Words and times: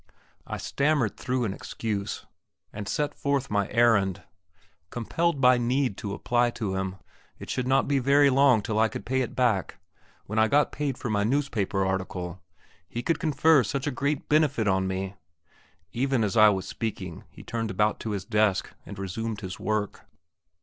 I 0.47 0.57
stammered 0.57 1.15
through 1.15 1.43
an 1.43 1.53
excuse, 1.53 2.25
and 2.73 2.87
set 2.87 3.13
forth 3.13 3.51
my 3.51 3.69
errand. 3.69 4.23
Compelled 4.89 5.39
by 5.39 5.59
need 5.59 5.95
to 5.97 6.15
apply 6.15 6.49
to 6.57 6.73
him... 6.73 6.95
it 7.37 7.51
should 7.51 7.67
not 7.67 7.87
be 7.87 7.99
very 7.99 8.31
long 8.31 8.63
till 8.63 8.79
I 8.79 8.87
could 8.87 9.05
pay 9.05 9.21
it 9.21 9.35
back... 9.35 9.77
when 10.25 10.39
I 10.39 10.47
got 10.47 10.71
paid 10.71 10.97
for 10.97 11.11
my 11.11 11.23
newspaper 11.23 11.85
article.... 11.85 12.41
He 12.89 13.03
would 13.07 13.19
confer 13.19 13.63
such 13.63 13.85
a 13.85 13.91
great 13.91 14.27
benefit 14.27 14.67
on 14.67 14.87
me.... 14.87 15.13
Even 15.93 16.23
as 16.23 16.35
I 16.35 16.49
was 16.49 16.67
speaking 16.67 17.23
he 17.29 17.43
turned 17.43 17.69
about 17.69 17.99
to 17.99 18.09
his 18.09 18.25
desk, 18.25 18.73
and 18.87 18.97
resumed 18.97 19.41
his 19.41 19.59
work. 19.59 20.07